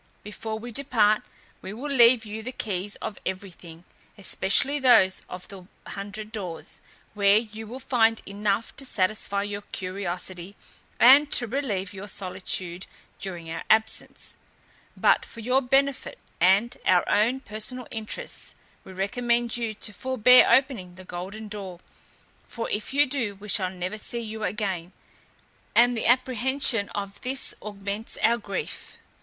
Before 0.23 0.57
we 0.57 0.71
depart 0.71 1.21
we 1.61 1.73
will 1.73 1.91
leave 1.91 2.25
you 2.25 2.41
the 2.41 2.51
keys 2.51 2.95
of 3.03 3.19
everything, 3.23 3.83
especially 4.17 4.79
those 4.79 5.21
of 5.29 5.47
the 5.47 5.67
hundred 5.85 6.31
doors, 6.31 6.81
where 7.13 7.37
you 7.37 7.67
will 7.67 7.79
find 7.79 8.19
enough 8.25 8.75
to 8.77 8.83
satisfy 8.87 9.43
your 9.43 9.61
curiosity, 9.61 10.55
and 10.99 11.31
to 11.33 11.45
relieve 11.45 11.93
your 11.93 12.07
solitude 12.07 12.87
during 13.19 13.51
our 13.51 13.63
absence. 13.69 14.37
But 14.97 15.23
for 15.23 15.39
your 15.39 15.61
benefit, 15.61 16.17
and 16.39 16.75
our 16.87 17.07
own 17.07 17.39
personal 17.39 17.87
interests, 17.91 18.55
we 18.83 18.93
recommend 18.93 19.55
you 19.55 19.75
to 19.75 19.93
forbear 19.93 20.51
opening 20.51 20.95
the 20.95 21.05
golden 21.05 21.47
door; 21.47 21.79
for 22.47 22.67
if 22.71 22.91
you 22.91 23.05
do 23.05 23.35
we 23.35 23.49
shall 23.49 23.69
never 23.69 23.99
see 23.99 24.21
you 24.21 24.43
again; 24.45 24.93
and 25.75 25.95
the 25.95 26.07
apprehension 26.07 26.89
of 26.89 27.21
this 27.21 27.53
augments 27.61 28.17
our 28.23 28.39
grief. 28.39 28.97